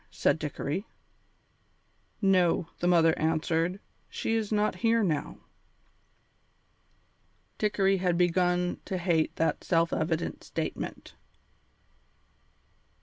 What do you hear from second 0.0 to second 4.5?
said Dickory. "No," the mother answered, "she